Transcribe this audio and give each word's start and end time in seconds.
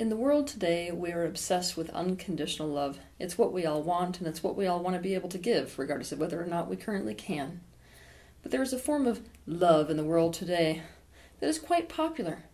In 0.00 0.08
the 0.08 0.16
world 0.16 0.46
today, 0.46 0.90
we 0.90 1.12
are 1.12 1.26
obsessed 1.26 1.76
with 1.76 1.90
unconditional 1.90 2.70
love. 2.70 3.00
It's 3.18 3.36
what 3.36 3.52
we 3.52 3.66
all 3.66 3.82
want, 3.82 4.18
and 4.18 4.26
it's 4.26 4.42
what 4.42 4.56
we 4.56 4.66
all 4.66 4.82
want 4.82 4.96
to 4.96 5.02
be 5.02 5.14
able 5.14 5.28
to 5.28 5.36
give, 5.36 5.78
regardless 5.78 6.10
of 6.10 6.18
whether 6.18 6.42
or 6.42 6.46
not 6.46 6.70
we 6.70 6.76
currently 6.76 7.12
can. 7.12 7.60
But 8.40 8.50
there 8.50 8.62
is 8.62 8.72
a 8.72 8.78
form 8.78 9.06
of 9.06 9.20
love 9.46 9.90
in 9.90 9.98
the 9.98 10.04
world 10.04 10.32
today 10.32 10.80
that 11.38 11.48
is 11.50 11.58
quite 11.58 11.90
popular, 11.90 12.44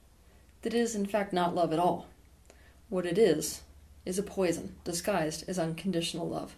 that 0.63 0.75
is, 0.75 0.97
in 0.97 1.07
fact, 1.07 1.33
not 1.33 1.55
love 1.55 1.73
at 1.73 1.79
all. 1.79 2.09
What 2.89 3.07
it 3.07 3.17
is, 3.17 3.63
is 4.05 4.19
a 4.19 4.25
poison 4.25 4.75
disguised 4.83 5.45
as 5.49 5.57
unconditional 5.57 6.29
love. 6.29 6.57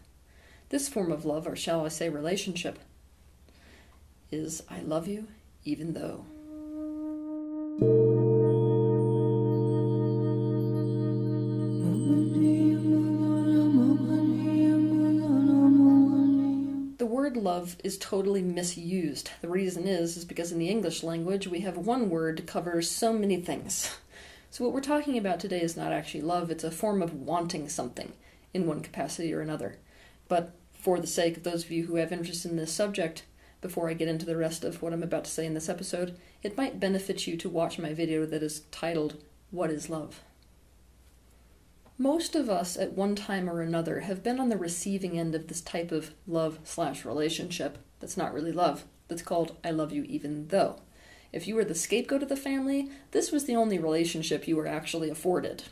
This 0.70 0.88
form 0.88 1.12
of 1.12 1.26
love, 1.26 1.46
or 1.46 1.54
shall 1.54 1.84
I 1.84 1.88
say 1.88 2.08
relationship, 2.08 2.78
is 4.32 4.62
I 4.70 4.80
love 4.80 5.06
you 5.06 5.26
even 5.66 5.92
though. 5.92 6.24
Is 17.84 17.98
totally 17.98 18.42
misused. 18.42 19.30
The 19.40 19.48
reason 19.48 19.86
is 19.86 20.16
is 20.16 20.24
because 20.24 20.52
in 20.52 20.58
the 20.58 20.68
English 20.68 21.02
language 21.02 21.46
we 21.46 21.60
have 21.60 21.76
one 21.76 22.10
word 22.10 22.36
to 22.38 22.42
cover 22.42 22.80
so 22.82 23.12
many 23.12 23.40
things. 23.40 23.96
So 24.50 24.64
what 24.64 24.72
we're 24.72 24.80
talking 24.80 25.18
about 25.18 25.40
today 25.40 25.60
is 25.60 25.76
not 25.76 25.92
actually 25.92 26.22
love, 26.22 26.50
it's 26.50 26.64
a 26.64 26.70
form 26.70 27.02
of 27.02 27.12
wanting 27.12 27.68
something 27.68 28.14
in 28.54 28.66
one 28.66 28.80
capacity 28.80 29.34
or 29.34 29.42
another. 29.42 29.76
But 30.26 30.54
for 30.72 30.98
the 30.98 31.06
sake 31.06 31.36
of 31.36 31.42
those 31.42 31.64
of 31.64 31.70
you 31.70 31.84
who 31.84 31.96
have 31.96 32.12
interest 32.12 32.46
in 32.46 32.56
this 32.56 32.72
subject, 32.72 33.24
before 33.60 33.90
I 33.90 33.94
get 33.94 34.08
into 34.08 34.24
the 34.24 34.36
rest 34.36 34.64
of 34.64 34.80
what 34.80 34.92
I'm 34.92 35.02
about 35.02 35.24
to 35.24 35.30
say 35.30 35.44
in 35.44 35.54
this 35.54 35.68
episode, 35.68 36.16
it 36.42 36.56
might 36.56 36.80
benefit 36.80 37.26
you 37.26 37.36
to 37.36 37.48
watch 37.48 37.78
my 37.78 37.92
video 37.92 38.24
that 38.24 38.42
is 38.42 38.60
titled 38.70 39.22
What 39.50 39.70
is 39.70 39.90
Love? 39.90 40.22
Most 42.00 42.36
of 42.36 42.48
us 42.48 42.76
at 42.76 42.92
one 42.92 43.16
time 43.16 43.50
or 43.50 43.60
another 43.60 44.00
have 44.00 44.22
been 44.22 44.38
on 44.38 44.50
the 44.50 44.56
receiving 44.56 45.18
end 45.18 45.34
of 45.34 45.48
this 45.48 45.60
type 45.60 45.90
of 45.90 46.14
love 46.28 46.60
slash 46.62 47.04
relationship 47.04 47.76
that's 47.98 48.16
not 48.16 48.32
really 48.32 48.52
love, 48.52 48.84
that's 49.08 49.20
called 49.20 49.56
I 49.64 49.72
love 49.72 49.90
you 49.90 50.04
even 50.04 50.46
though. 50.46 50.76
If 51.32 51.48
you 51.48 51.56
were 51.56 51.64
the 51.64 51.74
scapegoat 51.74 52.22
of 52.22 52.28
the 52.28 52.36
family, 52.36 52.88
this 53.10 53.32
was 53.32 53.46
the 53.46 53.56
only 53.56 53.80
relationship 53.80 54.46
you 54.46 54.54
were 54.54 54.68
actually 54.68 55.10
afforded. 55.10 55.64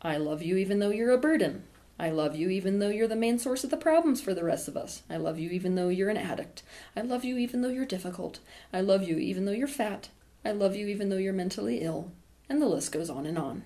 I 0.00 0.16
love 0.16 0.40
you 0.40 0.56
even 0.56 0.78
though 0.78 0.88
you're 0.88 1.10
a 1.10 1.18
burden. 1.18 1.64
I 1.98 2.08
love 2.08 2.34
you 2.34 2.48
even 2.48 2.78
though 2.78 2.88
you're 2.88 3.06
the 3.06 3.14
main 3.14 3.38
source 3.38 3.62
of 3.64 3.68
the 3.68 3.76
problems 3.76 4.22
for 4.22 4.32
the 4.32 4.44
rest 4.44 4.66
of 4.66 4.78
us. 4.78 5.02
I 5.10 5.18
love 5.18 5.38
you 5.38 5.50
even 5.50 5.74
though 5.74 5.90
you're 5.90 6.08
an 6.08 6.16
addict. 6.16 6.62
I 6.96 7.02
love 7.02 7.22
you 7.22 7.36
even 7.36 7.60
though 7.60 7.68
you're 7.68 7.84
difficult. 7.84 8.38
I 8.72 8.80
love 8.80 9.02
you 9.02 9.18
even 9.18 9.44
though 9.44 9.52
you're 9.52 9.68
fat. 9.68 10.08
I 10.42 10.52
love 10.52 10.74
you 10.74 10.86
even 10.86 11.10
though 11.10 11.18
you're 11.18 11.34
mentally 11.34 11.82
ill. 11.82 12.12
And 12.48 12.62
the 12.62 12.66
list 12.66 12.92
goes 12.92 13.10
on 13.10 13.26
and 13.26 13.36
on. 13.36 13.64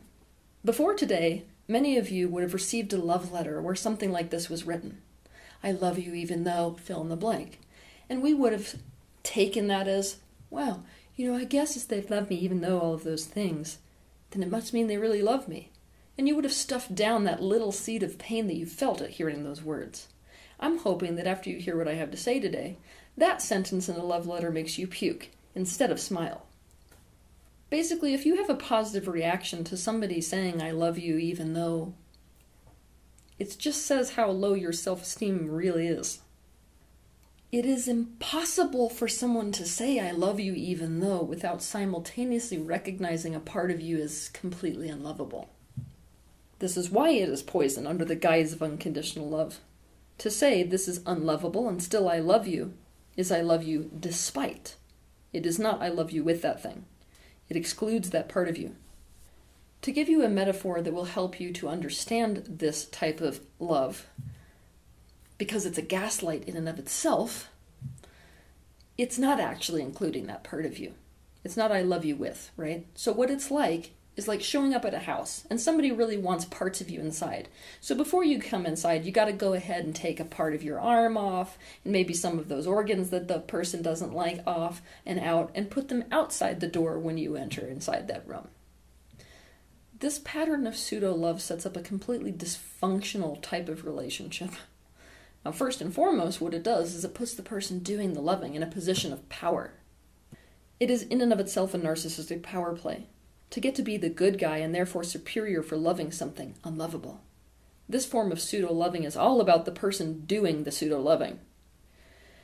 Before 0.65 0.95
today, 0.95 1.45
many 1.69 1.99
of 1.99 2.09
you 2.09 2.29
would 2.29 2.43
have 2.43 2.55
received 2.55 2.93
a 2.93 2.99
love 2.99 3.31
letter 3.31 3.61
where 3.61 3.75
something 3.75 4.11
like 4.11 4.31
this 4.31 4.49
was 4.49 4.65
written 4.65 5.03
I 5.63 5.73
love 5.73 5.99
you 5.99 6.15
even 6.15 6.45
though 6.45 6.77
fill 6.83 7.01
in 7.01 7.09
the 7.09 7.17
blank. 7.17 7.59
And 8.09 8.23
we 8.23 8.35
would 8.35 8.53
have 8.53 8.75
taken 9.23 9.67
that 9.69 9.89
as, 9.89 10.19
well, 10.51 10.85
you 11.17 11.31
know, 11.31 11.39
I 11.39 11.45
guess 11.45 11.77
if 11.77 11.89
they 11.89 12.03
love 12.03 12.29
me 12.29 12.37
even 12.37 12.61
though 12.61 12.81
all 12.81 12.95
of 12.95 13.05
those 13.05 13.25
things, 13.25 13.79
then 14.31 14.43
it 14.43 14.51
must 14.51 14.75
mean 14.75 14.89
they 14.89 14.99
really 14.99 15.23
love 15.23 15.49
me 15.49 15.71
and 16.17 16.29
you 16.29 16.35
would 16.35 16.45
have 16.45 16.53
stuffed 16.53 16.95
down 16.95 17.25
that 17.25 17.43
little 17.43 17.73
seed 17.73 18.03
of 18.03 18.19
pain 18.19 18.47
that 18.47 18.57
you 18.57 18.67
felt 18.67 19.01
at 19.01 19.11
hearing 19.11 19.43
those 19.43 19.63
words. 19.63 20.09
I'm 20.61 20.79
hoping 20.79 21.17
that 21.17 21.27
after 21.27 21.51
you 21.51 21.59
hear 21.59 21.77
what 21.77 21.89
I 21.89 21.95
have 21.95 22.11
to 22.13 22.17
say 22.17 22.39
today, 22.39 22.79
that 23.17 23.43
sentence 23.43 23.89
in 23.89 23.97
a 23.97 24.05
love 24.05 24.27
letter 24.27 24.51
makes 24.51 24.79
you 24.79 24.87
puke 24.87 25.29
instead 25.55 25.91
of 25.91 26.01
smile. 26.01 26.47
Basically, 27.75 28.15
if 28.15 28.25
you 28.25 28.37
have 28.37 28.49
a 28.49 28.55
positive 28.55 29.09
reaction 29.09 29.65
to 29.65 29.77
somebody 29.77 30.21
saying, 30.21 30.63
I 30.63 30.71
love 30.71 30.97
you, 30.97 31.19
even 31.19 31.55
though 31.55 31.95
it 33.37 33.57
just 33.59 33.85
says 33.85 34.11
how 34.11 34.31
low 34.31 34.55
your 34.55 34.73
self 34.73 35.03
esteem 35.03 35.51
really 35.51 35.89
is. 35.89 36.21
It 37.51 37.67
is 37.67 37.89
impossible 37.89 38.91
for 38.91 39.09
someone 39.09 39.51
to 39.51 39.67
say, 39.67 39.99
I 39.99 40.13
love 40.13 40.39
you, 40.39 40.55
even 40.55 41.01
though, 41.01 41.25
without 41.25 41.65
simultaneously 41.65 42.59
recognizing 42.59 43.35
a 43.35 43.41
part 43.41 43.73
of 43.73 43.81
you 43.81 43.99
as 43.99 44.29
completely 44.29 44.89
unlovable. 44.89 45.51
This 46.61 46.77
is 46.77 46.91
why 46.91 47.11
it 47.11 47.29
is 47.29 47.43
poison 47.43 47.89
under 47.89 48.05
the 48.05 48.15
guise 48.15 48.53
of 48.53 48.63
unconditional 48.63 49.29
love. 49.29 49.59
To 50.19 50.31
say 50.31 50.63
this 50.63 50.87
is 50.87 51.01
unlovable 51.07 51.69
and 51.69 51.83
still 51.83 52.09
I 52.09 52.21
love 52.21 52.47
you 52.47 52.75
is 53.17 53.33
I 53.33 53.41
love 53.41 53.65
you 53.65 53.91
despite. 53.99 54.77
It 55.33 55.45
is 55.45 55.59
not 55.59 55.83
I 55.83 55.89
love 55.89 56.13
you 56.13 56.23
with 56.23 56.41
that 56.43 56.63
thing. 56.63 56.85
It 57.49 57.57
excludes 57.57 58.11
that 58.11 58.29
part 58.29 58.49
of 58.49 58.57
you. 58.57 58.77
To 59.83 59.93
give 59.93 60.09
you 60.09 60.25
a 60.25 60.29
metaphor 60.29 60.81
that 60.81 60.95
will 60.95 61.05
help 61.05 61.39
you 61.39 61.53
to 61.53 61.69
understand 61.69 62.45
this 62.49 62.87
type 62.87 63.21
of 63.21 63.41
love, 63.59 64.07
because 65.37 65.67
it's 65.67 65.79
a 65.79 65.83
gaslight 65.83 66.45
in 66.45 66.57
and 66.57 66.69
of 66.69 66.79
itself, 66.79 67.51
it's 68.97 69.19
not 69.19 69.41
actually 69.41 69.83
including 69.83 70.27
that 70.27 70.45
part 70.45 70.65
of 70.65 70.79
you. 70.79 70.95
It's 71.43 71.57
not 71.57 71.71
I 71.71 71.83
love 71.83 72.05
you 72.05 72.17
with, 72.17 72.51
right? 72.57 72.87
So, 72.95 73.13
what 73.13 73.31
it's 73.31 73.51
like 73.51 73.93
is 74.17 74.29
like 74.29 74.43
showing 74.43 74.75
up 74.75 74.85
at 74.85 74.95
a 74.95 75.01
house 75.01 75.45
and 75.51 75.61
somebody 75.61 75.91
really 75.91 76.17
wants 76.17 76.45
parts 76.45 76.81
of 76.81 76.89
you 76.89 77.01
inside. 77.01 77.49
So 77.81 77.95
before 77.95 78.25
you 78.25 78.41
come 78.41 78.67
inside, 78.67 79.05
you 79.05 79.13
got 79.13 79.25
to 79.27 79.33
go 79.33 79.55
ahead 79.55 79.85
and 79.85 79.95
take 79.95 80.21
a 80.21 80.25
part 80.25 80.55
of 80.55 80.63
your 80.63 80.81
arm 80.81 81.17
off 81.17 81.59
and 81.85 81.93
maybe 81.93 82.15
some 82.15 82.39
of 82.39 82.49
those 82.49 82.67
organs 82.67 83.11
that 83.11 83.29
the 83.29 83.41
person 83.41 83.83
doesn't 83.83 84.15
like 84.15 84.41
off 84.47 84.83
and 85.05 85.19
out 85.19 85.51
and 85.55 85.71
put 85.71 85.89
them 85.89 86.05
outside 86.13 86.61
the 86.61 86.69
door 86.69 86.99
when 86.99 87.19
you 87.19 87.37
enter 87.37 87.67
inside 87.67 88.07
that 88.09 88.27
room. 88.29 88.49
This 89.99 90.19
pattern 90.19 90.67
of 90.67 90.77
pseudo 90.77 91.15
love 91.15 91.41
sets 91.41 91.65
up 91.67 91.77
a 91.77 91.81
completely 91.81 92.33
dysfunctional 92.33 93.41
type 93.43 93.69
of 93.69 93.85
relationship. 93.85 94.51
Now, 95.45 95.53
first 95.53 95.81
and 95.81 95.95
foremost, 95.95 96.41
what 96.41 96.55
it 96.55 96.63
does 96.63 96.95
is 96.95 97.05
it 97.05 97.15
puts 97.15 97.35
the 97.35 97.43
person 97.43 97.79
doing 97.81 98.13
the 98.13 98.21
loving 98.21 98.55
in 98.55 98.63
a 98.63 98.67
position 98.67 99.13
of 99.13 99.29
power. 99.29 99.73
It 100.81 100.91
is 100.91 101.03
in 101.03 101.21
and 101.21 101.33
of 101.33 101.41
itself 101.41 101.75
a 101.75 101.79
narcissistic 101.79 102.43
power 102.43 102.75
play 102.75 103.07
to 103.55 103.61
get 103.61 103.77
to 103.77 103.83
be 103.83 103.97
the 103.97 104.09
good 104.09 104.37
guy 104.37 104.57
and 104.57 104.75
therefore 104.75 105.05
superior 105.05 105.63
for 105.63 105.77
loving 105.77 106.11
something 106.11 106.57
unlovable. 106.65 107.21
This 107.89 108.05
form 108.05 108.33
of 108.33 108.41
pseudo 108.41 108.73
loving 108.73 109.05
is 109.05 109.17
all 109.17 109.41
about 109.41 109.65
the 109.65 109.71
person 109.71 110.25
doing 110.27 110.65
the 110.65 110.73
pseudo 110.73 111.01
loving. 111.01 111.39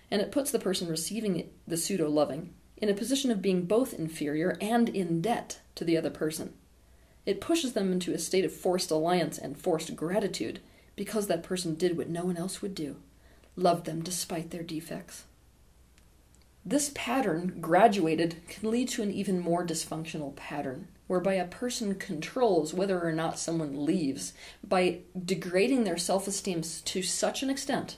And 0.08 0.22
it 0.22 0.30
puts 0.30 0.52
the 0.52 0.60
person 0.60 0.86
receiving 0.86 1.50
the 1.66 1.76
pseudo 1.76 2.08
loving 2.08 2.54
in 2.76 2.88
a 2.88 2.94
position 2.94 3.32
of 3.32 3.42
being 3.42 3.64
both 3.64 3.92
inferior 3.92 4.56
and 4.60 4.88
in 4.88 5.20
debt 5.20 5.58
to 5.74 5.84
the 5.84 5.96
other 5.96 6.10
person. 6.10 6.54
It 7.26 7.40
pushes 7.40 7.72
them 7.72 7.90
into 7.90 8.14
a 8.14 8.18
state 8.18 8.44
of 8.44 8.52
forced 8.52 8.92
alliance 8.92 9.36
and 9.36 9.58
forced 9.58 9.96
gratitude 9.96 10.60
because 10.94 11.26
that 11.26 11.42
person 11.42 11.74
did 11.74 11.96
what 11.96 12.08
no 12.08 12.24
one 12.24 12.36
else 12.36 12.62
would 12.62 12.76
do 12.76 12.94
loved 13.56 13.84
them 13.84 14.00
despite 14.00 14.52
their 14.52 14.62
defects. 14.62 15.24
This 16.64 16.90
pattern, 16.94 17.58
graduated, 17.60 18.46
can 18.48 18.70
lead 18.70 18.88
to 18.90 19.02
an 19.02 19.10
even 19.10 19.40
more 19.40 19.66
dysfunctional 19.66 20.36
pattern 20.36 20.88
whereby 21.06 21.34
a 21.34 21.46
person 21.46 21.94
controls 21.94 22.72
whether 22.72 23.00
or 23.00 23.12
not 23.12 23.38
someone 23.38 23.84
leaves 23.84 24.32
by 24.62 25.00
degrading 25.24 25.84
their 25.84 25.96
self 25.96 26.28
esteem 26.28 26.62
to 26.62 27.02
such 27.02 27.42
an 27.42 27.50
extent 27.50 27.96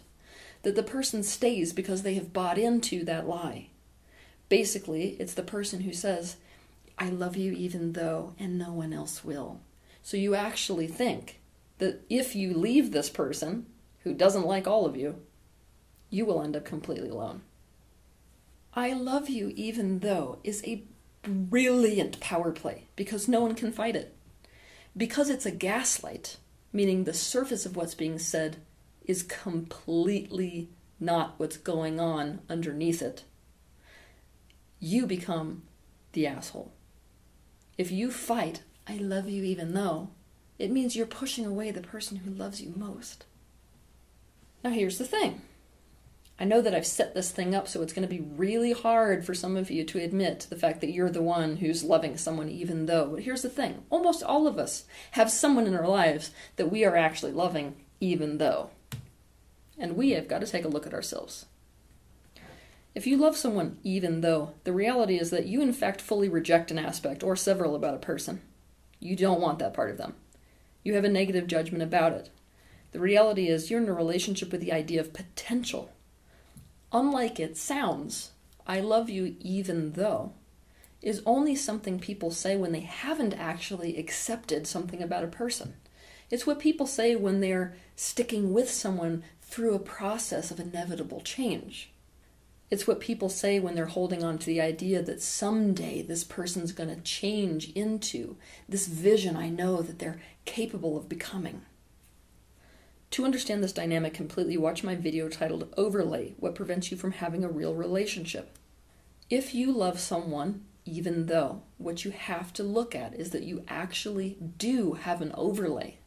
that 0.63 0.77
the 0.77 0.83
person 0.83 1.23
stays 1.23 1.73
because 1.73 2.03
they 2.03 2.15
have 2.15 2.33
bought 2.33 2.57
into 2.57 3.05
that 3.05 3.27
lie. 3.29 3.69
Basically, 4.49 5.17
it's 5.19 5.35
the 5.35 5.43
person 5.43 5.81
who 5.81 5.93
says, 5.93 6.37
I 6.99 7.09
love 7.09 7.37
you 7.37 7.53
even 7.53 7.95
though, 7.95 8.35
and 8.39 8.59
no 8.59 8.73
one 8.73 8.93
else 8.93 9.25
will. 9.25 9.61
So 10.03 10.17
you 10.17 10.35
actually 10.35 10.87
think 10.87 11.41
that 11.79 12.03
if 12.09 12.37
you 12.37 12.55
leave 12.55 12.93
this 12.93 13.11
person 13.11 13.67
who 14.05 14.15
doesn't 14.15 14.47
like 14.47 14.67
all 14.67 14.87
of 14.87 14.97
you, 14.97 15.17
you 16.11 16.25
will 16.25 16.43
end 16.43 16.57
up 16.57 16.65
completely 16.65 17.09
alone. 17.09 17.43
I 18.75 18.93
love 18.93 19.29
you 19.29 19.53
even 19.55 19.99
though 19.99 20.39
is 20.43 20.63
a 20.65 20.85
brilliant 21.23 22.21
power 22.21 22.53
play 22.53 22.87
because 22.97 23.29
no 23.29 23.41
one 23.41 23.55
can 23.55 23.73
fight 23.73 23.97
it. 23.97 24.17
Because 24.97 25.31
it's 25.31 25.47
a 25.47 25.51
gaslight, 25.51 26.37
meaning 26.73 27.05
the 27.05 27.15
surface 27.15 27.67
of 27.67 27.77
what's 27.77 27.95
being 27.95 28.19
said 28.19 28.57
is 29.05 29.23
completely 29.23 30.71
not 30.99 31.35
what's 31.39 31.57
going 31.57 31.99
on 32.01 32.41
underneath 32.49 33.03
it, 33.03 33.25
you 34.79 35.07
become 35.07 35.63
the 36.13 36.27
asshole. 36.27 36.73
If 37.77 37.91
you 37.91 38.11
fight, 38.11 38.63
I 38.87 38.97
love 38.97 39.29
you 39.29 39.43
even 39.45 39.75
though, 39.75 40.11
it 40.59 40.71
means 40.71 40.95
you're 40.95 41.07
pushing 41.07 41.47
away 41.47 41.71
the 41.71 41.81
person 41.81 42.19
who 42.19 42.31
loves 42.31 42.61
you 42.61 42.73
most. 42.77 43.25
Now, 44.63 44.71
here's 44.71 44.99
the 44.99 45.07
thing 45.07 45.43
I 46.43 46.45
know 46.45 46.61
that 46.61 46.75
I've 46.75 46.85
set 46.85 47.15
this 47.15 47.31
thing 47.31 47.55
up 47.55 47.69
so 47.69 47.83
it's 47.83 47.93
going 47.93 48.03
to 48.03 48.13
be 48.13 48.21
really 48.21 48.73
hard 48.73 49.25
for 49.25 49.33
some 49.33 49.57
of 49.57 49.71
you 49.71 49.85
to 49.85 50.01
admit 50.01 50.49
the 50.51 50.57
fact 50.57 50.81
that 50.81 50.91
you're 50.91 51.09
the 51.09 51.23
one 51.23 51.59
who's 51.59 51.85
loving 51.85 52.17
someone 52.17 52.49
even 52.49 52.87
though. 52.87 53.11
But 53.11 53.23
here's 53.23 53.43
the 53.43 53.49
thing 53.49 53.85
almost 53.91 54.25
all 54.25 54.49
of 54.49 54.59
us 54.59 54.85
have 55.13 55.31
someone 55.31 55.69
in 55.69 55.77
our 55.77 55.87
lives 55.87 56.33
that 56.57 56.69
we 56.69 56.85
are 56.85 56.97
actually 56.97 57.31
loving 57.31 57.77
even 58.01 58.39
though. 58.39 58.71
And 59.79 59.97
we 59.97 60.11
have 60.11 60.27
got 60.27 60.41
to 60.41 60.49
take 60.49 60.65
a 60.65 60.69
look 60.69 60.85
at 60.85 60.93
ourselves. 60.93 61.47
If 62.93 63.07
you 63.07 63.19
love 63.19 63.37
someone 63.37 63.79
even 63.85 64.21
though, 64.21 64.55
the 64.65 64.73
reality 64.73 65.21
is 65.21 65.31
that 65.31 65.47
you 65.47 65.63
in 65.63 65.73
fact 65.73 66.01
fully 66.01 66.29
reject 66.29 66.73
an 66.73 66.79
aspect 66.79 67.23
or 67.23 67.37
several 67.37 67.77
about 67.77 67.95
a 67.95 67.99
person. 67.99 68.41
You 68.99 69.15
don't 69.15 69.41
want 69.41 69.61
that 69.61 69.75
part 69.75 69.91
of 69.91 69.97
them. 69.97 70.15
You 70.83 70.95
have 70.95 71.05
a 71.05 71.09
negative 71.09 71.47
judgment 71.47 71.85
about 71.85 72.15
it. 72.15 72.31
The 72.91 72.99
reality 72.99 73.47
is, 73.47 73.71
you're 73.71 73.81
in 73.81 73.89
a 73.89 73.95
relationship 73.95 74.51
with 74.51 74.61
the 74.61 74.73
idea 74.73 75.01
of 75.01 75.13
potential. 75.13 75.93
Unlike 76.93 77.41
it 77.41 77.57
sounds, 77.57 78.33
I 78.67 78.81
love 78.81 79.09
you 79.09 79.37
even 79.41 79.93
though, 79.93 80.35
is 81.01 81.23
only 81.25 81.55
something 81.55 81.99
people 81.99 82.31
say 82.31 82.55
when 82.55 82.73
they 82.73 82.81
haven't 82.81 83.35
actually 83.35 83.97
accepted 83.97 84.67
something 84.67 85.03
about 85.03 85.25
a 85.25 85.29
person. 85.29 85.75
It's 86.31 86.47
what 86.47 86.59
people 86.59 86.87
say 86.87 87.17
when 87.17 87.41
they're 87.41 87.75
sticking 87.97 88.53
with 88.53 88.71
someone 88.71 89.25
through 89.41 89.75
a 89.75 89.79
process 89.79 90.51
of 90.51 90.61
inevitable 90.61 91.21
change. 91.23 91.91
It's 92.71 92.87
what 92.87 93.01
people 93.01 93.29
say 93.29 93.59
when 93.61 93.75
they're 93.75 93.87
holding 93.87 94.23
on 94.23 94.39
to 94.39 94.47
the 94.47 94.61
idea 94.61 95.03
that 95.03 95.23
someday 95.23 96.03
this 96.03 96.25
person's 96.25 96.73
going 96.73 96.89
to 96.89 97.03
change 97.03 97.71
into 97.73 98.37
this 98.69 98.87
vision 98.87 99.37
I 99.37 99.51
know 99.51 99.83
that 99.83 99.99
they're 99.99 100.21
capable 100.45 100.97
of 100.97 101.09
becoming. 101.09 101.63
To 103.13 103.27
understand 103.27 103.63
this 103.63 103.75
dynamic 103.75 104.15
completely, 104.15 104.57
watch 104.57 104.83
my 104.83 104.95
video 104.95 105.29
titled 105.29 105.69
Overlay 105.77 106.33
What 106.39 106.55
Prevents 106.55 106.91
You 106.91 106.97
from 106.97 107.13
Having 107.13 107.45
a 107.45 107.49
Real 107.51 107.75
Relationship. 107.75 108.57
If 109.29 109.55
you 109.55 109.71
love 109.71 110.01
someone, 110.01 110.65
even 110.87 111.27
though, 111.27 111.61
what 111.77 112.07
you 112.07 112.11
have 112.11 112.55
to 112.55 112.63
look 112.63 112.95
at 112.95 113.15
is 113.15 113.31
that 113.33 113.43
you 113.43 113.65
actually 113.69 114.39
do 114.57 114.95
have 114.95 115.21
an 115.21 115.31
overlay. 115.35 115.99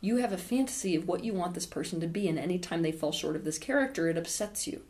You 0.00 0.16
have 0.16 0.32
a 0.32 0.36
fantasy 0.36 0.96
of 0.96 1.06
what 1.06 1.22
you 1.22 1.32
want 1.32 1.54
this 1.54 1.66
person 1.66 2.00
to 2.00 2.08
be, 2.08 2.26
and 2.26 2.36
anytime 2.36 2.82
they 2.82 2.90
fall 2.90 3.12
short 3.12 3.36
of 3.36 3.44
this 3.44 3.56
character, 3.56 4.08
it 4.08 4.18
upsets 4.18 4.66
you. 4.66 4.82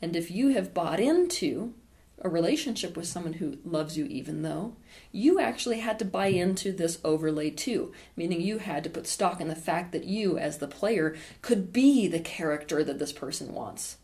And 0.00 0.14
if 0.14 0.30
you 0.30 0.50
have 0.50 0.72
bought 0.72 1.00
into 1.00 1.74
a 2.22 2.28
relationship 2.28 2.96
with 2.96 3.06
someone 3.06 3.34
who 3.34 3.58
loves 3.64 3.96
you 3.96 4.06
even 4.06 4.42
though, 4.42 4.74
you 5.12 5.38
actually 5.38 5.80
had 5.80 5.98
to 5.98 6.04
buy 6.04 6.28
into 6.28 6.72
this 6.72 6.98
overlay 7.04 7.50
too, 7.50 7.92
meaning 8.16 8.40
you 8.40 8.58
had 8.58 8.82
to 8.84 8.90
put 8.90 9.06
stock 9.06 9.40
in 9.40 9.48
the 9.48 9.54
fact 9.54 9.92
that 9.92 10.04
you, 10.04 10.38
as 10.38 10.58
the 10.58 10.68
player, 10.68 11.14
could 11.42 11.72
be 11.72 12.08
the 12.08 12.20
character 12.20 12.82
that 12.82 12.98
this 12.98 13.12
person 13.12 13.52
wants. 13.52 13.98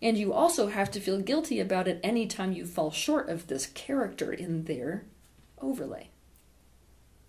And 0.00 0.16
you 0.16 0.32
also 0.32 0.68
have 0.68 0.90
to 0.92 1.00
feel 1.00 1.20
guilty 1.20 1.60
about 1.60 1.88
it 1.88 2.00
anytime 2.02 2.52
you 2.52 2.64
fall 2.64 2.90
short 2.90 3.28
of 3.28 3.48
this 3.48 3.66
character 3.66 4.32
in 4.32 4.64
their 4.64 5.04
overlay. 5.60 6.10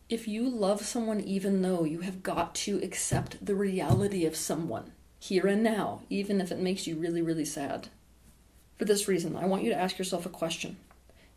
If 0.08 0.28
you 0.28 0.50
love 0.50 0.82
someone 0.82 1.20
even 1.20 1.62
though, 1.62 1.84
you 1.84 2.02
have 2.02 2.24
got 2.24 2.56
to 2.56 2.82
accept 2.82 3.46
the 3.46 3.56
reality 3.56 4.26
of 4.26 4.36
someone, 4.36 4.94
here 5.20 5.48
and 5.48 5.64
now, 5.64 6.02
even 6.10 6.42
if 6.42 6.52
it 6.52 6.60
makes 6.60 6.88
you 6.88 6.96
really, 6.96 7.22
really 7.22 7.46
sad. 7.46 7.90
For 8.80 8.86
this 8.86 9.10
reason, 9.10 9.36
I 9.36 9.46
want 9.46 9.64
you 9.64 9.70
to 9.72 9.78
ask 9.78 10.00
yourself 10.00 10.26
a 10.26 10.30
question. 10.30 10.78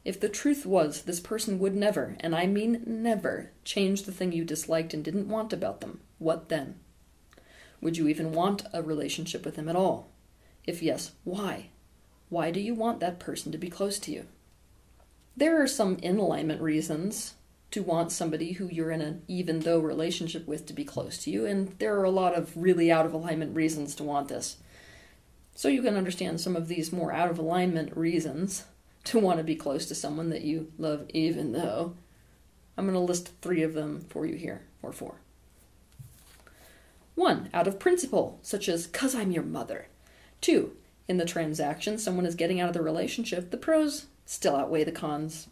If 0.04 0.20
the 0.20 0.28
truth 0.28 0.64
was 0.64 1.02
this 1.02 1.18
person 1.18 1.58
would 1.58 1.74
never, 1.74 2.16
and 2.20 2.36
I 2.36 2.46
mean 2.46 2.84
never, 2.86 3.50
change 3.64 4.04
the 4.04 4.12
thing 4.12 4.30
you 4.30 4.44
disliked 4.44 4.94
and 4.94 5.04
didn't 5.04 5.28
want 5.28 5.52
about 5.52 5.80
them, 5.80 6.00
what 6.18 6.48
then? 6.48 6.76
Would 7.80 7.96
you 7.96 8.06
even 8.06 8.30
want 8.30 8.64
a 8.72 8.80
relationship 8.80 9.44
with 9.44 9.56
them 9.56 9.68
at 9.68 9.74
all? 9.74 10.08
If 10.68 10.84
yes, 10.84 11.12
why? 11.24 11.70
Why 12.28 12.52
do 12.52 12.60
you 12.60 12.74
want 12.74 13.00
that 13.00 13.18
person 13.18 13.50
to 13.50 13.58
be 13.58 13.68
close 13.68 13.98
to 14.00 14.12
you? 14.12 14.26
There 15.36 15.60
are 15.60 15.66
some 15.66 15.96
in 15.96 16.18
alignment 16.18 16.62
reasons 16.62 17.34
to 17.72 17.82
want 17.82 18.12
somebody 18.12 18.52
who 18.52 18.68
you're 18.68 18.92
in 18.92 19.00
an 19.00 19.22
even 19.26 19.60
though 19.60 19.80
relationship 19.80 20.46
with 20.46 20.66
to 20.66 20.72
be 20.72 20.84
close 20.84 21.18
to 21.24 21.30
you, 21.30 21.44
and 21.44 21.74
there 21.80 21.98
are 21.98 22.04
a 22.04 22.10
lot 22.10 22.34
of 22.34 22.56
really 22.56 22.92
out 22.92 23.06
of 23.06 23.12
alignment 23.12 23.56
reasons 23.56 23.96
to 23.96 24.04
want 24.04 24.28
this. 24.28 24.58
So 25.54 25.68
you 25.68 25.82
can 25.82 25.96
understand 25.96 26.40
some 26.40 26.56
of 26.56 26.68
these 26.68 26.92
more 26.92 27.12
out 27.12 27.30
of 27.30 27.38
alignment 27.38 27.96
reasons 27.96 28.64
to 29.04 29.18
want 29.18 29.38
to 29.38 29.44
be 29.44 29.56
close 29.56 29.86
to 29.86 29.94
someone 29.94 30.30
that 30.30 30.42
you 30.42 30.72
love, 30.78 31.06
even 31.10 31.52
though. 31.52 31.94
I'm 32.76 32.86
going 32.86 32.94
to 32.94 33.00
list 33.00 33.32
three 33.42 33.62
of 33.62 33.74
them 33.74 34.06
for 34.08 34.24
you 34.24 34.36
here, 34.36 34.62
or 34.82 34.92
four. 34.92 35.16
One, 37.14 37.50
out 37.52 37.66
of 37.66 37.78
principle, 37.78 38.38
such 38.42 38.68
as, 38.68 38.86
cause 38.86 39.14
I'm 39.14 39.30
your 39.30 39.42
mother. 39.42 39.88
Two, 40.40 40.76
in 41.06 41.18
the 41.18 41.26
transaction, 41.26 41.98
someone 41.98 42.24
is 42.24 42.34
getting 42.34 42.60
out 42.60 42.68
of 42.68 42.74
the 42.74 42.82
relationship, 42.82 43.50
the 43.50 43.58
pros 43.58 44.06
still 44.24 44.56
outweigh 44.56 44.84
the 44.84 44.92
cons. 44.92 45.48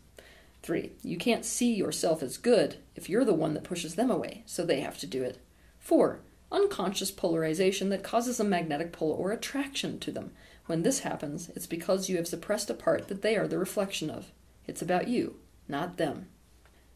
Three, 0.63 0.93
you 1.03 1.19
can't 1.19 1.45
see 1.45 1.75
yourself 1.75 2.23
as 2.23 2.39
good 2.39 2.77
if 2.97 3.11
you're 3.11 3.25
the 3.25 3.35
one 3.35 3.55
that 3.55 3.65
pushes 3.65 3.95
them 3.95 4.11
away, 4.11 4.43
so 4.47 4.65
they 4.65 4.81
have 4.81 4.99
to 4.99 5.07
do 5.07 5.23
it. 5.23 5.39
Four, 5.79 6.21
unconscious 6.53 7.11
polarization 7.11 7.89
that 7.91 8.03
causes 8.03 8.41
a 8.41 8.45
magnetic 8.45 8.93
pull 8.93 9.13
or 9.13 9.33
attraction 9.33 9.99
to 10.01 10.11
them. 10.11 10.33
When 10.67 10.83
this 10.83 11.01
happens, 11.01 11.51
it's 11.57 11.67
because 11.67 12.09
you 12.09 12.17
have 12.17 12.29
suppressed 12.29 12.71
a 12.71 12.75
part 12.75 13.09
that 13.09 13.23
they 13.23 13.37
are 13.37 13.49
the 13.49 13.59
reflection 13.59 14.11
of. 14.11 14.31
It's 14.67 14.83
about 14.83 15.09
you, 15.09 15.37
not 15.69 15.97
them. 15.97 16.29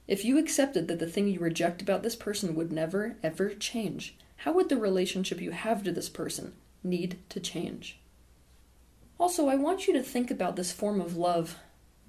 If 0.06 0.24
you 0.24 0.38
accepted 0.38 0.86
that 0.88 0.98
the 0.98 1.06
thing 1.06 1.28
you 1.28 1.40
reject 1.40 1.80
about 1.80 2.02
this 2.02 2.16
person 2.16 2.54
would 2.54 2.70
never, 2.70 3.16
ever 3.22 3.50
change, 3.50 4.16
how 4.38 4.52
would 4.52 4.68
the 4.68 4.76
relationship 4.76 5.40
you 5.40 5.52
have 5.52 5.82
to 5.84 5.92
this 5.92 6.08
person 6.08 6.54
need 6.82 7.18
to 7.30 7.40
change? 7.40 7.98
Also, 9.18 9.48
I 9.48 9.56
want 9.56 9.86
you 9.86 9.94
to 9.94 10.02
think 10.02 10.30
about 10.30 10.56
this 10.56 10.72
form 10.72 11.00
of 11.00 11.16
love 11.16 11.56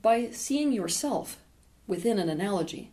by 0.01 0.29
seeing 0.31 0.71
yourself 0.71 1.39
within 1.87 2.19
an 2.19 2.29
analogy. 2.29 2.91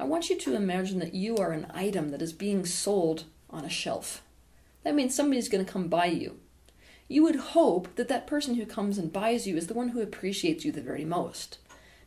I 0.00 0.04
want 0.04 0.30
you 0.30 0.38
to 0.38 0.56
imagine 0.56 0.98
that 0.98 1.14
you 1.14 1.36
are 1.36 1.52
an 1.52 1.70
item 1.72 2.08
that 2.10 2.22
is 2.22 2.32
being 2.32 2.66
sold 2.66 3.24
on 3.52 3.64
a 3.64 3.70
shelf. 3.70 4.22
That 4.84 4.94
means 4.94 5.14
somebody's 5.14 5.48
going 5.48 5.64
to 5.64 5.70
come 5.70 5.88
buy 5.88 6.06
you. 6.06 6.38
You 7.08 7.22
would 7.24 7.36
hope 7.36 7.94
that 7.96 8.08
that 8.08 8.26
person 8.26 8.54
who 8.54 8.64
comes 8.64 8.98
and 8.98 9.12
buys 9.12 9.46
you 9.46 9.56
is 9.56 9.66
the 9.66 9.74
one 9.74 9.88
who 9.88 10.00
appreciates 10.00 10.64
you 10.64 10.72
the 10.72 10.80
very 10.80 11.04
most. 11.04 11.58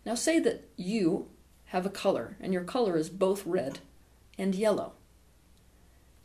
Now, 0.06 0.16
say 0.16 0.40
that 0.40 0.68
you 0.76 1.28
have 1.66 1.86
a 1.86 1.90
color, 1.90 2.38
and 2.40 2.54
your 2.54 2.64
color 2.64 2.98
is 2.98 3.10
both 3.10 3.46
red 3.46 3.80
and 4.38 4.56
yellow. 4.56 4.94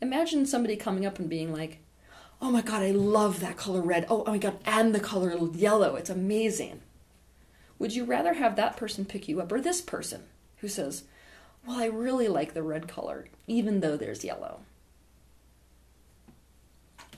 Imagine 0.01 0.47
somebody 0.47 0.77
coming 0.77 1.05
up 1.05 1.19
and 1.19 1.29
being 1.29 1.53
like, 1.53 1.81
Oh 2.43 2.51
my 2.51 2.63
god, 2.63 2.83
I 2.83 2.91
love 2.91 3.41
that 3.41 3.59
color 3.59 3.83
red. 3.83 4.07
Oh, 4.09 4.25
oh 4.27 4.31
my 4.31 4.39
god, 4.39 4.59
and 4.65 4.95
the 4.95 5.01
color 5.01 5.37
yellow. 5.55 5.97
It's 5.97 6.09
amazing. 6.09 6.81
Would 7.79 7.95
you 7.95 8.05
rather 8.05 8.35
have 8.35 8.57
that 8.57 8.77
person 8.77 9.05
pick 9.05 9.29
you 9.29 9.41
up 9.41 9.53
or 9.53 9.61
this 9.61 9.83
person 9.83 10.25
who 10.59 10.69
says, 10.69 11.05
Well, 11.67 11.79
I 11.79 11.87
really 11.87 12.29
like 12.29 12.55
the 12.55 12.63
red 12.63 12.89
color, 12.89 13.27
even 13.47 13.81
though 13.81 13.97
there's 13.97 14.25
yellow? 14.25 14.61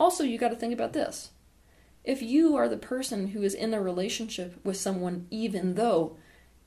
Also, 0.01 0.25
you 0.25 0.39
got 0.39 0.49
to 0.49 0.57
think 0.57 0.73
about 0.73 0.93
this. 0.93 1.31
If 2.05 2.21
you 2.21 2.57
are 2.57 2.69
the 2.69 2.77
person 2.77 3.29
who 3.29 3.43
is 3.43 3.55
in 3.55 3.73
a 3.73 3.81
relationship 3.81 4.59
with 4.65 4.77
someone, 4.77 5.27
even 5.31 5.75
though 5.75 6.17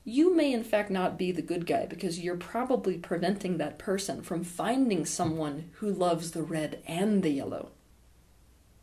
you 0.04 0.34
may 0.34 0.52
in 0.52 0.62
fact 0.62 0.88
not 0.88 1.18
be 1.18 1.32
the 1.32 1.42
good 1.42 1.66
guy 1.66 1.84
because 1.84 2.20
you're 2.20 2.36
probably 2.36 2.96
preventing 2.96 3.58
that 3.58 3.78
person 3.78 4.22
from 4.22 4.44
finding 4.44 5.04
someone 5.04 5.68
who 5.74 5.90
loves 5.90 6.30
the 6.30 6.44
red 6.44 6.80
and 6.86 7.22
the 7.22 7.30
yellow. 7.30 7.70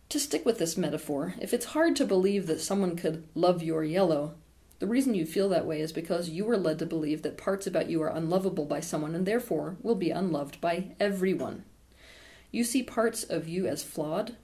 To 0.09 0.19
stick 0.19 0.45
with 0.45 0.59
this 0.59 0.77
metaphor, 0.77 1.33
if 1.39 1.53
it's 1.53 1.67
hard 1.67 1.95
to 1.95 2.05
believe 2.05 2.45
that 2.47 2.61
someone 2.61 2.95
could 2.95 3.25
love 3.33 3.63
your 3.63 3.83
yellow, 3.83 4.35
the 4.79 4.85
reason 4.85 5.15
you 5.15 5.25
feel 5.25 5.47
that 5.49 5.65
way 5.65 5.79
is 5.79 5.93
because 5.93 6.29
you 6.29 6.43
were 6.43 6.57
led 6.57 6.77
to 6.79 6.85
believe 6.85 7.21
that 7.21 7.37
parts 7.37 7.65
about 7.65 7.89
you 7.89 8.01
are 8.01 8.09
unlovable 8.09 8.65
by 8.65 8.81
someone 8.81 9.15
and 9.15 9.25
therefore 9.25 9.77
will 9.81 9.95
be 9.95 10.11
unloved 10.11 10.59
by 10.59 10.89
everyone. 10.99 11.63
You 12.53 12.63
see 12.63 12.83
parts 12.83 13.23
of 13.23 13.49
you 13.49 13.65
as 13.65 13.81
flawed, 13.81 14.35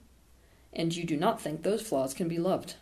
and 0.72 0.94
you 0.94 1.04
do 1.04 1.16
not 1.16 1.40
think 1.40 1.62
those 1.62 1.80
flaws 1.80 2.12
can 2.12 2.26
be 2.26 2.38
loved. 2.38 2.74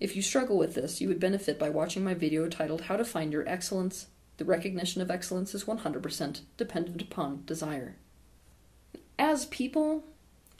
If 0.00 0.16
you 0.16 0.22
struggle 0.22 0.58
with 0.58 0.74
this, 0.74 1.00
you 1.00 1.06
would 1.06 1.20
benefit 1.20 1.56
by 1.56 1.68
watching 1.68 2.02
my 2.02 2.12
video 2.12 2.48
titled 2.48 2.80
How 2.82 2.96
to 2.96 3.04
Find 3.04 3.32
Your 3.32 3.48
Excellence. 3.48 4.08
The 4.38 4.44
recognition 4.44 5.02
of 5.02 5.10
excellence 5.10 5.54
is 5.54 5.66
100% 5.66 6.40
dependent 6.56 7.00
upon 7.00 7.44
desire. 7.46 7.94
As 9.20 9.46
people, 9.46 10.02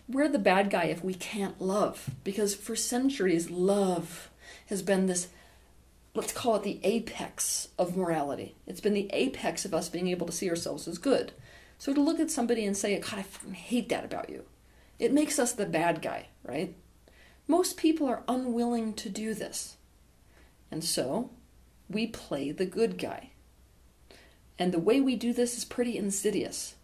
we're 0.09 0.29
the 0.29 0.39
bad 0.39 0.71
guy 0.71 0.85
if 0.85 1.03
we 1.03 1.15
can't 1.15 1.61
love, 1.61 2.11
because 2.23 2.55
for 2.55 2.77
centuries, 2.77 3.51
love 3.51 4.31
has 4.67 4.83
been 4.83 5.07
this, 5.07 5.27
let's 6.15 6.33
call 6.33 6.55
it 6.55 6.63
the 6.63 6.79
apex 6.85 7.67
of 7.77 7.97
morality. 7.97 8.55
It's 8.69 8.81
been 8.81 8.95
the 8.95 9.11
apex 9.13 9.65
of 9.65 9.75
us 9.75 9.89
being 9.89 10.07
able 10.07 10.29
to 10.29 10.33
see 10.33 10.49
ourselves 10.49 10.87
as 10.87 10.99
good. 10.99 11.33
So 11.83 11.93
to 11.93 12.01
look 12.01 12.21
at 12.21 12.31
somebody 12.31 12.65
and 12.65 12.77
say, 12.77 12.97
God, 13.01 13.25
I 13.25 13.53
hate 13.55 13.89
that 13.89 14.05
about 14.05 14.31
you, 14.31 14.45
it 15.01 15.13
makes 15.13 15.41
us 15.41 15.51
the 15.51 15.67
bad 15.67 16.01
guy, 16.01 16.29
right? 16.45 16.77
Most 17.49 17.77
people 17.77 18.07
are 18.07 18.23
unwilling 18.29 18.95
to 18.95 19.09
do 19.09 19.35
this. 19.35 19.79
And 20.71 20.85
so 20.85 21.31
we 21.91 22.07
play 22.07 22.53
the 22.53 22.67
good 22.67 22.99
guy. 22.99 23.31
And 24.61 24.71
the 24.71 24.79
way 24.79 25.01
we 25.01 25.17
do 25.17 25.33
this 25.33 25.57
is 25.59 25.65
pretty 25.65 25.99
insidious. 25.99 26.77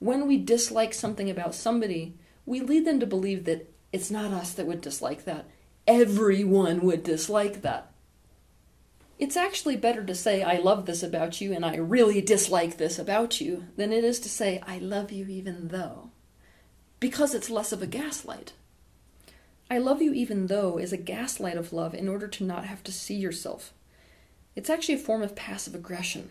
When 0.00 0.26
we 0.26 0.36
dislike 0.36 0.94
something 0.94 1.30
about 1.30 1.54
somebody, 1.54 2.16
we 2.44 2.60
lead 2.60 2.84
them 2.84 2.98
to 2.98 3.06
believe 3.06 3.44
that 3.44 3.72
it's 3.92 4.10
not 4.10 4.32
us 4.32 4.52
that 4.54 4.66
would 4.66 4.80
dislike 4.80 5.26
that. 5.26 5.44
Everyone 5.86 6.80
would 6.80 7.04
dislike 7.04 7.62
that. 7.62 7.89
It's 9.20 9.36
actually 9.36 9.76
better 9.76 10.02
to 10.02 10.14
say, 10.14 10.42
I 10.42 10.56
love 10.56 10.86
this 10.86 11.02
about 11.02 11.42
you 11.42 11.52
and 11.52 11.64
I 11.64 11.76
really 11.76 12.22
dislike 12.22 12.78
this 12.78 12.98
about 12.98 13.40
you, 13.40 13.66
than 13.76 13.92
it 13.92 14.02
is 14.02 14.18
to 14.20 14.30
say, 14.30 14.62
I 14.66 14.78
love 14.78 15.12
you 15.12 15.26
even 15.26 15.68
though 15.68 16.10
because 17.00 17.34
it's 17.34 17.50
less 17.50 17.72
of 17.72 17.82
a 17.82 17.86
gaslight. 17.86 18.52
I 19.70 19.78
love 19.78 20.02
you 20.02 20.12
even 20.12 20.46
though 20.46 20.78
is 20.78 20.92
a 20.92 20.98
gaslight 20.98 21.56
of 21.56 21.72
love 21.72 21.94
in 21.94 22.08
order 22.08 22.28
to 22.28 22.44
not 22.44 22.66
have 22.66 22.84
to 22.84 22.92
see 22.92 23.14
yourself. 23.14 23.72
It's 24.54 24.70
actually 24.70 24.96
a 24.96 24.98
form 24.98 25.22
of 25.22 25.34
passive 25.34 25.74
aggression. 25.74 26.28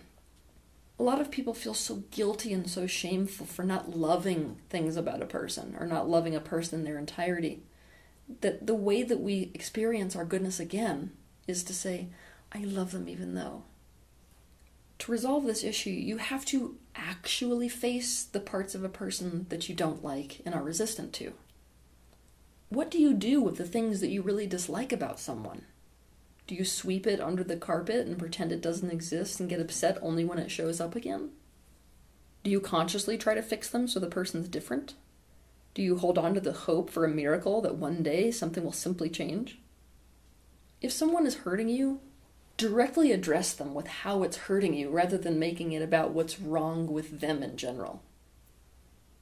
A 1.00 1.04
lot 1.04 1.22
of 1.22 1.32
people 1.32 1.54
feel 1.54 1.74
so 1.74 2.04
guilty 2.12 2.54
and 2.54 2.70
so 2.70 2.86
shameful 2.86 3.46
for 3.46 3.64
not 3.64 3.96
loving 3.96 4.58
things 4.70 4.96
about 4.96 5.22
a 5.22 5.26
person 5.26 5.76
or 5.80 5.88
not 5.88 6.10
loving 6.10 6.36
a 6.36 6.42
person 6.42 6.80
in 6.80 6.86
their 6.86 7.00
entirety. 7.00 7.64
That 8.42 8.68
the 8.68 8.76
way 8.76 9.02
that 9.04 9.22
we 9.22 9.52
experience 9.54 10.16
our 10.16 10.26
goodness 10.26 10.60
again 10.60 11.12
is 11.48 11.64
to 11.64 11.74
say, 11.74 12.10
I 12.52 12.60
love 12.60 12.92
them 12.92 13.08
even 13.08 13.36
though. 13.36 13.64
To 15.00 15.12
resolve 15.12 15.46
this 15.46 15.64
issue, 15.64 15.92
you 15.92 16.18
have 16.18 16.44
to 16.46 16.78
actually 16.96 17.70
face 17.70 18.24
the 18.24 18.40
parts 18.40 18.76
of 18.76 18.84
a 18.84 18.90
person 18.90 19.46
that 19.50 19.70
you 19.70 19.76
don't 19.76 20.04
like 20.04 20.42
and 20.46 20.54
are 20.54 20.64
resistant 20.64 21.14
to. 21.14 21.34
What 22.70 22.92
do 22.92 23.00
you 23.00 23.14
do 23.14 23.42
with 23.42 23.58
the 23.58 23.66
things 23.66 24.02
that 24.02 24.10
you 24.10 24.22
really 24.22 24.46
dislike 24.46 24.92
about 24.92 25.20
someone? 25.20 25.64
Do 26.48 26.56
you 26.56 26.66
sweep 26.66 27.08
it 27.08 27.22
under 27.22 27.44
the 27.44 27.56
carpet 27.56 28.08
and 28.08 28.18
pretend 28.18 28.52
it 28.52 28.62
doesn't 28.62 28.92
exist 28.92 29.40
and 29.40 29.50
get 29.50 29.62
upset 29.62 29.98
only 30.02 30.26
when 30.26 30.38
it 30.38 30.52
shows 30.52 30.82
up 30.82 30.96
again? 30.96 31.30
Do 32.44 32.52
you 32.52 32.60
consciously 32.60 33.18
try 33.18 33.36
to 33.36 33.42
fix 33.42 33.70
them 33.70 33.88
so 33.88 34.00
the 34.00 34.08
person's 34.08 34.48
different? 34.48 34.96
Do 35.74 35.82
you 35.82 35.98
hold 35.98 36.18
on 36.18 36.34
to 36.34 36.42
the 36.42 36.54
hope 36.54 36.90
for 36.90 37.06
a 37.06 37.10
miracle 37.10 37.62
that 37.62 37.76
one 37.76 38.04
day 38.04 38.32
something 38.32 38.64
will 38.64 38.72
simply 38.72 39.10
change? 39.10 39.60
If 40.82 40.92
someone 40.92 41.26
is 41.26 41.36
hurting 41.38 41.70
you, 41.70 42.02
directly 42.60 43.14
address 43.14 43.54
them 43.54 43.74
with 43.74 43.88
how 43.88 44.22
it's 44.22 44.36
hurting 44.36 44.74
you 44.74 44.90
rather 44.90 45.18
than 45.18 45.40
making 45.40 45.72
it 45.72 45.82
about 45.82 46.12
what's 46.12 46.42
wrong 46.42 46.88
with 46.88 47.22
them 47.22 47.42
in 47.42 47.56
general. 47.56 48.04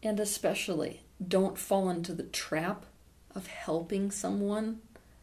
And 0.02 0.20
especially, 0.20 1.04
don't 1.26 1.58
fall 1.58 1.88
into 1.88 2.14
the 2.14 2.24
trap 2.24 2.88
of 3.36 3.46
helping 3.46 4.10
someone 4.10 4.80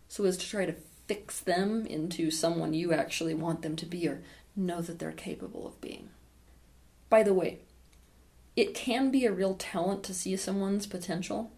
so 0.07 0.25
as 0.25 0.37
to 0.37 0.49
try 0.49 0.65
to 0.65 0.77
fix 1.09 1.41
them 1.41 1.87
into 1.87 2.31
someone 2.31 2.73
you 2.73 2.93
actually 2.93 3.35
want 3.35 3.63
them 3.63 3.75
to 3.75 3.85
be 3.85 4.07
or 4.07 4.23
know 4.55 4.81
that 4.81 5.01
they're 5.01 5.11
capable 5.11 5.67
of 5.67 5.81
being. 5.81 6.11
By 7.11 7.25
the 7.25 7.35
way, 7.35 7.59
it 8.55 8.75
can 8.75 9.11
be 9.11 9.27
a 9.27 9.33
real 9.33 9.55
talent 9.57 10.05
to 10.05 10.15
see 10.15 10.37
someone's 10.37 10.87
potential, 10.87 11.51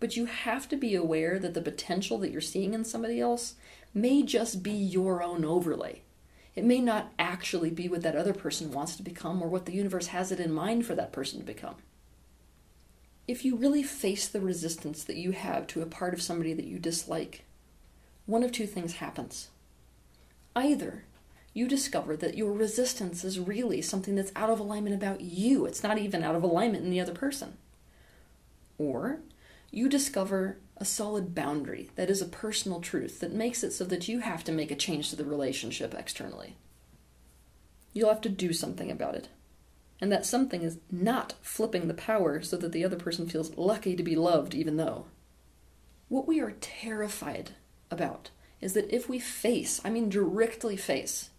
but 0.00 0.16
you 0.16 0.26
have 0.26 0.68
to 0.70 0.76
be 0.76 0.96
aware 0.96 1.38
that 1.38 1.54
the 1.54 1.62
potential 1.62 2.18
that 2.18 2.32
you're 2.32 2.40
seeing 2.40 2.74
in 2.74 2.84
somebody 2.84 3.20
else 3.20 3.54
may 3.94 4.22
just 4.22 4.62
be 4.62 4.72
your 4.72 5.22
own 5.22 5.44
overlay. 5.44 6.02
It 6.54 6.64
may 6.64 6.80
not 6.80 7.12
actually 7.18 7.70
be 7.70 7.88
what 7.88 8.02
that 8.02 8.16
other 8.16 8.34
person 8.34 8.72
wants 8.72 8.96
to 8.96 9.02
become 9.02 9.42
or 9.42 9.48
what 9.48 9.66
the 9.66 9.72
universe 9.72 10.08
has 10.08 10.30
it 10.30 10.40
in 10.40 10.52
mind 10.52 10.84
for 10.86 10.94
that 10.94 11.12
person 11.12 11.38
to 11.38 11.44
become. 11.44 11.76
If 13.26 13.44
you 13.44 13.56
really 13.56 13.82
face 13.82 14.28
the 14.28 14.40
resistance 14.40 15.02
that 15.04 15.16
you 15.16 15.30
have 15.30 15.66
to 15.68 15.80
a 15.80 15.86
part 15.86 16.12
of 16.12 16.22
somebody 16.22 16.52
that 16.52 16.66
you 16.66 16.78
dislike, 16.78 17.44
one 18.26 18.42
of 18.42 18.52
two 18.52 18.66
things 18.66 18.94
happens. 18.94 19.48
Either 20.54 21.04
you 21.52 21.66
discover 21.66 22.16
that 22.16 22.36
your 22.36 22.52
resistance 22.52 23.24
is 23.24 23.38
really 23.40 23.80
something 23.80 24.14
that's 24.14 24.32
out 24.36 24.50
of 24.50 24.60
alignment 24.60 24.94
about 24.94 25.20
you, 25.20 25.66
it's 25.66 25.82
not 25.82 25.98
even 25.98 26.22
out 26.22 26.34
of 26.34 26.42
alignment 26.42 26.84
in 26.84 26.90
the 26.90 27.00
other 27.00 27.14
person. 27.14 27.56
Or 28.76 29.20
you 29.74 29.88
discover 29.88 30.58
a 30.76 30.84
solid 30.84 31.34
boundary 31.34 31.90
that 31.96 32.10
is 32.10 32.20
a 32.20 32.26
personal 32.26 32.80
truth 32.80 33.20
that 33.20 33.32
makes 33.32 33.62
it 33.62 33.72
so 33.72 33.84
that 33.84 34.08
you 34.08 34.20
have 34.20 34.44
to 34.44 34.52
make 34.52 34.70
a 34.70 34.76
change 34.76 35.10
to 35.10 35.16
the 35.16 35.24
relationship 35.24 35.94
externally. 35.94 36.56
You'll 37.92 38.08
have 38.08 38.20
to 38.22 38.28
do 38.28 38.52
something 38.52 38.90
about 38.90 39.14
it. 39.14 39.28
And 40.00 40.10
that 40.10 40.26
something 40.26 40.62
is 40.62 40.78
not 40.90 41.34
flipping 41.40 41.86
the 41.86 41.94
power 41.94 42.42
so 42.42 42.56
that 42.56 42.72
the 42.72 42.84
other 42.84 42.96
person 42.96 43.28
feels 43.28 43.56
lucky 43.56 43.94
to 43.94 44.02
be 44.02 44.16
loved, 44.16 44.54
even 44.54 44.76
though. 44.76 45.06
What 46.08 46.26
we 46.26 46.40
are 46.40 46.56
terrified 46.60 47.50
about 47.90 48.30
is 48.60 48.72
that 48.72 48.92
if 48.92 49.08
we 49.08 49.18
face, 49.20 49.80
I 49.84 49.90
mean 49.90 50.08
directly 50.08 50.76
face, 50.76 51.30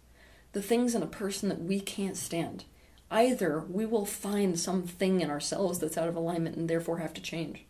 the 0.52 0.62
things 0.62 0.94
in 0.94 1.02
a 1.02 1.06
person 1.06 1.50
that 1.50 1.60
we 1.60 1.80
can't 1.80 2.16
stand, 2.16 2.64
either 3.10 3.60
we 3.60 3.84
will 3.84 4.06
find 4.06 4.58
something 4.58 5.20
in 5.20 5.30
ourselves 5.30 5.78
that's 5.78 5.98
out 5.98 6.08
of 6.08 6.16
alignment 6.16 6.56
and 6.56 6.68
therefore 6.68 6.98
have 6.98 7.12
to 7.14 7.20
change, 7.20 7.65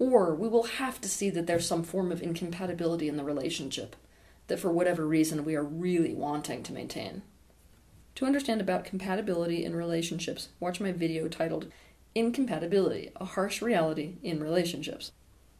or 0.00 0.34
we 0.34 0.48
will 0.48 0.64
have 0.64 1.00
to 1.02 1.08
see 1.08 1.30
that 1.30 1.46
there's 1.46 1.68
some 1.68 1.84
form 1.84 2.10
of 2.10 2.22
incompatibility 2.22 3.06
in 3.06 3.18
the 3.18 3.22
relationship 3.22 3.94
that 4.48 4.58
for 4.58 4.72
whatever 4.72 5.06
reason 5.06 5.44
we 5.44 5.54
are 5.54 5.62
really 5.62 6.14
wanting 6.14 6.62
to 6.64 6.72
maintain. 6.72 7.22
To 8.16 8.24
understand 8.24 8.60
about 8.60 8.84
compatibility 8.84 9.64
in 9.64 9.76
relationships, 9.76 10.48
watch 10.58 10.80
my 10.80 10.90
video 10.90 11.28
titled 11.28 11.70
Incompatibility 12.14 13.12
A 13.16 13.24
Harsh 13.24 13.62
Reality 13.62 14.14
in 14.22 14.42
Relationships. 14.42 15.12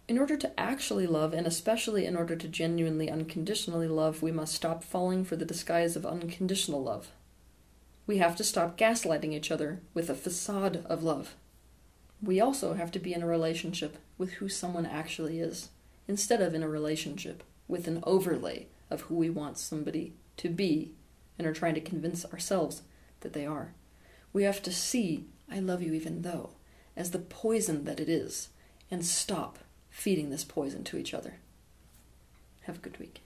In 0.09 0.19
order 0.19 0.37
to 0.39 0.59
actually 0.59 1.07
love, 1.07 1.33
and 1.35 1.47
especially 1.47 2.07
in 2.07 2.17
order 2.17 2.35
to 2.35 2.49
genuinely 2.49 3.11
unconditionally 3.11 3.87
love, 3.87 4.23
we 4.23 4.33
must 4.33 4.55
stop 4.55 4.83
falling 4.83 5.25
for 5.25 5.37
the 5.37 5.45
disguise 5.45 5.95
of 5.97 6.05
unconditional 6.05 6.83
love. 6.83 7.11
We 8.07 8.19
have 8.19 8.35
to 8.37 8.45
stop 8.45 8.77
gaslighting 8.77 9.33
each 9.33 9.53
other 9.53 9.81
with 9.95 10.11
a 10.11 10.15
facade 10.15 10.85
of 10.87 11.05
love. 11.05 11.37
We 12.23 12.41
also 12.41 12.75
have 12.75 12.91
to 12.93 12.99
be 12.99 13.15
in 13.15 13.23
a 13.23 13.27
relationship 13.27 13.97
with 14.19 14.33
who 14.35 14.49
someone 14.49 14.87
actually 14.87 15.41
is, 15.41 15.71
instead 16.07 16.43
of 16.43 16.55
in 16.55 16.63
a 16.63 16.69
relationship 16.69 17.43
with 17.67 17.89
an 17.89 18.01
overlay 18.03 18.67
of 18.91 19.03
who 19.03 19.15
we 19.15 19.31
want 19.31 19.57
somebody 19.59 20.15
to 20.37 20.49
be 20.49 20.93
and 21.39 21.47
are 21.47 21.55
trying 21.55 21.75
to 21.75 21.81
convince 21.81 22.25
ourselves 22.27 22.83
that 23.21 23.33
they 23.33 23.47
are. 23.47 23.73
We 24.33 24.43
have 24.43 24.63
to 24.63 24.73
see, 24.73 25.25
I 25.51 25.61
love 25.61 25.83
you 25.83 25.95
even 25.95 26.23
though, 26.23 26.51
as 26.97 27.13
the 27.13 27.19
poison 27.19 27.85
that 27.85 28.01
it 28.01 28.09
is, 28.09 28.49
and 28.91 29.05
stop 29.05 29.59
feeding 29.89 30.31
this 30.31 30.45
poison 30.45 30.85
to 30.85 30.99
each 30.99 31.15
other. 31.15 31.35
Have 32.63 32.77
a 32.77 32.81
good 32.81 32.99
week. 32.99 33.23